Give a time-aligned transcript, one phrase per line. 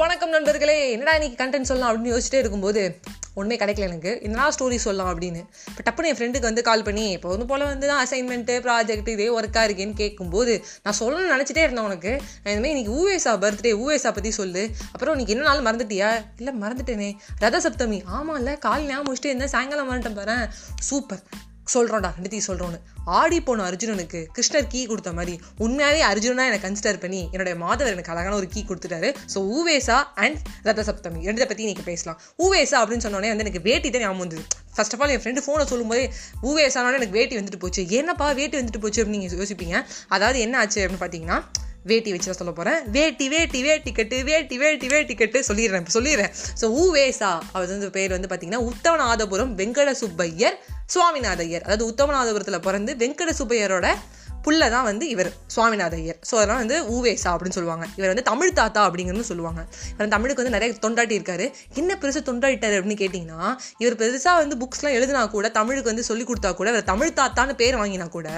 [0.00, 0.74] வணக்கம் நண்பர்களே.
[0.94, 2.82] என்னடா இன்னைக்கு கண்டென்ட் சொல்லலாம் அப்படின்னு யோசிச்சிட்டே இருக்கும்போது
[3.38, 4.10] ஒன்றுமே கிடைக்கல எனக்கு.
[4.26, 5.40] என்னடா ஸ்டோரி சொல்லலாம் அப்படின்னு.
[5.70, 9.28] இப்போ டப்புன்னு என் ஃப்ரெண்டுக்கு வந்து கால் பண்ணி இப்போ வந்து போல் வந்து தான் அசைன்மெண்ட்டு ப்ராஜெக்ட் இதே
[9.38, 10.54] ஒர்க்காக இருக்கேன்னு கேட்கும்போது
[10.84, 12.12] நான் சொல்லணும்னு நினச்சிட்டே இருந்தேன் உனக்கு.
[12.42, 14.64] நான் இந்தமாதிரி இன்னைக்கு ஊவேசா பர்த்டே ஊவேசா பற்றி சொல்லு.
[14.92, 16.10] அப்புறம் இன்னைக்கு என்ன நாள் மறந்துட்டியா?
[16.42, 17.10] இல்லை மறந்துட்டேனே.
[17.44, 19.54] ரத சப்தமி ஆமாம் இல்லை கால் ஞாபகம் முடிச்சுட்டு இருந்தேன்.
[19.56, 20.38] சாயங்காலம் மறந்துட்டேன் பாரு
[20.90, 21.22] சூப்பர்.
[21.74, 22.78] சொல்கிறோம்டா ரெண்டுத்தையும் சொல்கிறோன்னு
[23.18, 28.12] ஆடி போன அர்ஜுனனுக்கு கிருஷ்ணர் கீ கொடுத்த மாதிரி உண்மையாகவே அர்ஜுனா எனக்கு கன்சிடர் பண்ணி என்னுடைய மாதவர் எனக்கு
[28.14, 29.10] அழகான ஒரு கீ கொடுத்துட்டாரு.
[29.34, 32.18] ஸோ ஊவேசா அண்ட் ரத சப்தமி ரெண்டத்தை பற்றி இன்றைக்கி பேசலாம்.
[32.44, 34.44] ஊவேசா அப்படின்னு சொன்னோடனே வந்து எனக்கு வேட்டி தான் ஞாபகம் வந்தது.
[34.76, 36.04] ஃபர்ஸ்ட் ஆஃப் ஆல் என் ஃப்ரெண்டு ஃபோனை சொல்லும்போது
[36.50, 37.84] ஊவேசானோட எனக்கு வேட்டி வந்துட்டு போச்சு.
[38.00, 39.78] என்னப்பா வேட்டி வந்துட்டு போச்சு அப்படின்னு நீங்கள் யோசிப்பீங்க.
[40.16, 41.38] அதாவது என்ன ஆச்சு அப்படின்னு பார்த்தீங்கன்னா
[41.90, 45.94] வேட்டி வச்சு தான் சொல்ல போகிறேன் வேட்டி வேட்டி வேட்டி கட்டு வேட்டி வேட்டி வேட்டி கட்டு சொல்லிடுறேன் இப்போ
[45.98, 46.32] சொல்லிடுறேன்.
[46.60, 53.30] ஸோ ஊவேசா அவர் வந்து பேர் வந்து பார்த்தீங்கன்னா உத்தவநாதபுரம் வெங்கட சுப்பையர் சுவாமிநாதையர் அதாவது உத்தமநாதபுரத்தில் பிறந்து வெங்கட
[53.38, 53.86] சுப்பையரோட
[54.48, 57.84] புள்ள தான் வந்து இவர் சுவாமிநாத ஐயர் ஸோ அதெல்லாம் வந்து ஊவேசா அப்படின்னு சொல்லுவாங்க.
[57.98, 59.60] இவர் வந்து தமிழ் தாத்தா அப்படிங்கிறது சொல்லுவாங்க.
[59.94, 61.46] இவர் தமிழுக்கு வந்து நிறைய தொண்டாட்டி இருக்காரு.
[61.80, 63.40] என்ன பெருசாக தொண்டாட்டிட்டார் அப்படின்னு கேட்டிங்கன்னா
[63.82, 67.76] இவர் பெருசாக வந்து புக்ஸ்லாம் எழுதினா கூட தமிழுக்கு வந்து சொல்லி கொடுத்தா கூட இவர் தமிழ் தாத்தான்னு பேர்
[67.80, 68.28] வாங்கினா கூட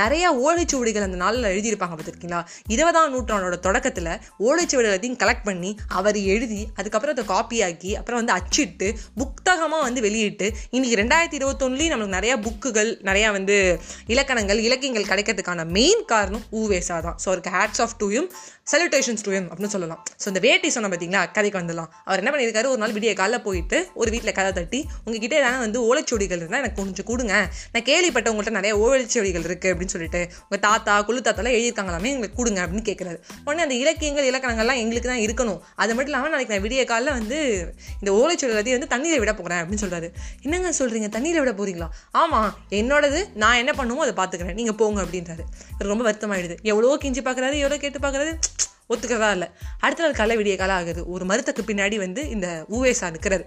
[0.00, 2.40] நிறைய ஓலைச்சுவடிகள் அந்த நாளில் எழுதியிருப்பாங்க பார்த்துருக்கீங்களா?
[2.74, 4.10] இருபதாம் நூற்றாண்டோட தொடக்கத்தில்
[4.48, 10.46] ஓலைச்சுவடி எல்லாத்தையும் கலெக்ட் பண்ணி அவர் எழுதி அதுக்கப்புறம் அதை காப்பியாக்கி அப்புறம் வந்து அச்சிட்டு புத்தகமாக வந்து வெளியிட்டு
[10.70, 13.58] இன்னைக்கு ரெண்டாயிரத்தி இருபத்தொன்னுலேயும் நம்மளுக்கு நிறைய புக்குகள் நிறையா வந்து
[14.06, 18.28] இலக்கணங்கள் இலக்கியங்கள் கிடைக்கிறதுக்கு அதுக்கான மெயின் காரணம் ஊவேசா தான் ஸோ அவருக்கு ஹேட்ஸ் ஆஃப் டூயும்
[18.72, 20.00] செலிப்ரேஷன்ஸ் டூயும் அப்படின்னு சொல்லலாம்.
[20.22, 23.78] ஸோ இந்த வேட்டி சொன்ன பார்த்தீங்களா கதைக்கு வந்துடலாம் அவர் என்ன பண்ணியிருக்காரு ஒரு நாள் விடிய காலைல போயிட்டு
[24.00, 27.34] ஒரு வீட்டில் கதை தட்டி உங்ககிட்ட ஏதாவது வந்து ஓலைச்சுவடிகள் இருந்தால் எனக்கு கொஞ்சம் கொடுங்க.
[27.74, 32.60] நான் கேள்விப்பட்ட உங்கள்கிட்ட நிறைய ஓலைச்சுவடிகள் இருக்குது அப்படின்னு சொல்லிட்டு உங்கள் தாத்தா குழு தாத்தாலாம் எழுதியிருக்காங்களாமே எங்களுக்கு கொடுங்க
[32.64, 35.60] அப்படின்னு கேட்குறாரு உடனே அந்த இலக்கியங்கள் இலக்கணங்கள்லாம் எங்களுக்கு தான் இருக்கணும்.
[35.82, 37.38] அது மட்டும் இல்லாமல் நாளைக்கு நான் விடிய காலைல வந்து
[38.00, 40.10] இந்த ஓலைச்சுவடி எல்லாத்தையும் வந்து தண்ணியில் விட போகிறேன் அப்படின்னு சொல்கிறாரு
[40.46, 41.90] என்னங்க சொல்கிறீங்க தண்ணியில் விட போகிறீங்களா
[42.22, 42.50] ஆமாம்
[42.82, 45.46] என்னோடது நான் என்ன பண்ணுமோ அதை பார்த்துக்கிறேன் நீங்கள் போங்க அப்படின்னு அப்படின்றாரு.
[45.80, 46.56] இவர் ரொம்ப வருத்தமாயிடுது.
[46.62, 48.38] எவ்வளோ கிஞ்சி பார்க்குறாரு எவ்வளோ கேட்டு பார்க்குறாரு
[48.90, 49.48] ஒத்துக்கிறதா இல்லை.
[49.78, 51.08] அடுத்த நாள் காலை விடிய காலம் ஆகுது.
[51.08, 53.44] ஒரு மருத்துக்கு பின்னாடி வந்து இந்த ஊவேசா நிற்கிறாரு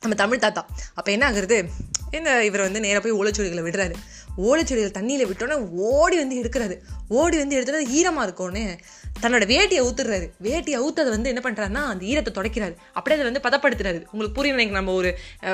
[0.00, 0.66] நம்ம தமிழ் தாத்தா.
[0.94, 1.66] அப்போ என்ன ஆகுறது?
[2.10, 3.94] இந்த இவர் வந்து நேராக போய் ஓலைச்சுவடிகளை விடுறாரு.
[4.36, 6.78] ஓலைச்சுவடிகள் தண்ணியில் விட்டோன்னே ஓடி வந்து எடுக்கிறாரு.
[7.08, 8.78] ஓடி வந்து எடுத்துட்டு ஈரமாக இருக்கோன்னே
[9.22, 10.26] தன்னோட வேட்டியை ஊத்துறாரு.
[10.46, 12.74] வேட்டியை ஊத்ததை வந்து என்ன பண்ணுறாருன்னா அந்த ஈரத்தை துடைக்கிறாரு.
[12.96, 14.00] அப்படியே அதை வந்து பதப்படுத்துறாரு.
[14.12, 15.10] உங்களுக்கு புரியும் எனக்கு நம்ம ஒரு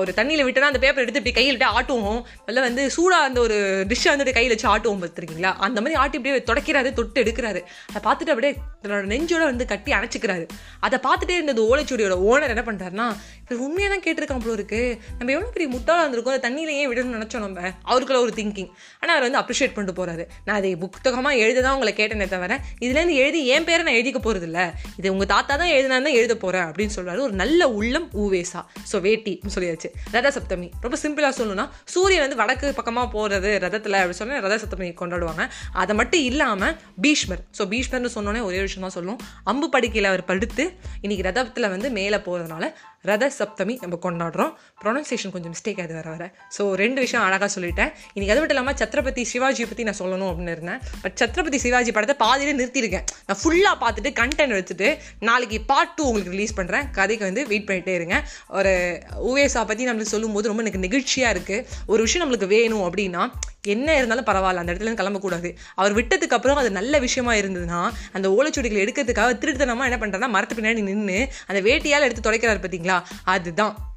[0.00, 2.20] ஒரு தண்ணியில் விட்டோன்னா அந்த பேப்பர் எடுத்து இப்படி கையில் விட்டு ஆட்டுவோம்.
[2.50, 3.58] இல்லை வந்து சூடாக அந்த ஒரு
[3.90, 5.52] டிஷ்ஷை வந்துட்டு கையில் வச்சு ஆட்டுவோம் பார்த்துருக்கீங்களா?
[5.66, 7.62] அந்த மாதிரி ஆட்டி அப்படியே துடைக்கிறாரு தொட்டு எடுக்கிறாரு.
[7.90, 8.52] அதை பார்த்துட்டு அப்படியே
[8.84, 10.46] தன்னோட நெஞ்சோட வந்து கட்டி அணைச்சிக்கிறாரு.
[10.86, 13.08] அதை பார்த்துட்டே இருந்தது ஓலைச்சுடியோட ஓனர் என்ன பண்ணுறாருன்னா
[13.44, 14.80] இவர் உண்மையாக தான் கேட்டிருக்கான் போல இருக்கு.
[15.18, 16.34] நம்ம எவ்வளோ பெரிய முட்டாளாக இருந்திருக்கோம்.
[16.34, 17.70] அதை தண்ணியில ஏன் விடணும்னு நினச்சோம் நம்ம?
[17.90, 18.70] அவருக்குள்ள ஒரு திங்கிங்
[19.00, 20.26] ஆனால் அவர் வந்து அப்ரிஷியேட் பண்ணிட்டு போறாரு.
[20.46, 24.46] நான் அதை புத்தகமாக எழுத தான் உங்களை கேட்டேனே தவிர இதுலேருந்து எழுதி என் பேரை நான் எழுதிக்க போகிறது
[24.48, 24.64] இல்லை
[24.98, 27.20] இது உங்கள் தாத்தா தான் எழுதினா தான் எழுத போகிறேன் அப்படின்னு சொல்றாரு.
[27.26, 28.60] ஒரு நல்ல உள்ளம் ஊவேசா.
[28.90, 29.90] ஸோ வேட்டி சொல்லியாச்சு.
[30.16, 34.90] ரத சப்தமி ரொம்ப சிம்பிளாக சொல்லணும்னா சூரியன் வந்து வடக்கு பக்கமாக போகிறது ரதத்தில் அப்படி சொன்னால் ரத சப்தமி
[35.02, 35.44] கொண்டாடுவாங்க.
[35.82, 36.76] அதை மட்டும் இல்லாமல்
[37.06, 37.42] பீஷ்மர்.
[37.58, 39.20] ஸோ பீஷ்மர்னு சொன்னோன்னே ஒரே விஷயம் தான் சொல்லும்.
[39.52, 40.66] அம்பு படுக்கையில் அவர் படுத்து
[41.04, 42.64] இன்னைக்கு ரதத்தில் வந்து மேலே போகிறதுனால
[43.10, 44.50] ரத சப்தமி நம்ம கொண்டாடுறோம்.
[44.82, 46.24] ப்ரொனன்சியேஷன் கொஞ்சம் மிஸ்டேக் ஆகுது வர வர
[46.56, 47.90] ஸோ ரெண்டு விஷயம் அழகாக சொல்லிட்டேன்.
[48.14, 50.80] இன்னைக்கு அது மட்டும் இல்லாமல் சத்ரபதி சிவாஜி பற்றி நான் சொல்லணும் அப்படின்னு இருந்தேன்.
[51.04, 53.06] பட் சத்ரபதி சிவாஜி படத்தை பாதியிலே நிறுத்தியிருக்கேன்.
[53.32, 57.94] நான் ஃபுல்லாக பார்த்துட்டு கண்டென்ட் வச்சுட்டு நாளைக்கு பார்ட் டூ உங்களுக்கு ரிலீஸ் பண்ணுறேன் கதைக்கு வந்து வெயிட் பண்ணிட்டே
[57.94, 58.28] இருங்க.
[58.48, 63.30] ஒரு ஊவேசா பற்றி நம்மளுக்கு சொல்லும்போது ரொம்ப எனக்கு நெகிழ்ச்சியாக இருக்குது ஒரு விஷயம் நம்மளுக்கு வேணும் அப்படின்னா
[63.62, 64.54] என்ன இருந்தாலும் பரவாயில்ல.
[64.54, 65.56] அந்த இடத்துல கிளம்பக்கூடாது.
[65.74, 70.82] அவர் விட்டதுக்கு அப்புறம் அது நல்ல விஷயமா இருந்ததுன்னா அந்த ஓலைச்சுவடிகளை எடுக்கிறதுக்காக திருட்டுத்தனமா என்ன பண்ணுறேன்னா மரத்து பின்னாடி
[70.82, 73.02] நின்று அந்த வேட்டியால் எடுத்து தொலைக்கிறார் பார்த்தீங்களா?
[73.24, 73.92] அதுதான்.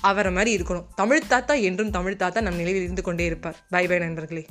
[0.00, 0.84] அவரை மாதிரி இருக்கணும்.
[0.94, 3.56] தமிழ் தாத்தா என்றும் தமிழ் தாத்தா நம் நிலையில் இருந்து கொண்டே இருப்பார்.
[3.70, 4.46] பை பை நண்பர்களே.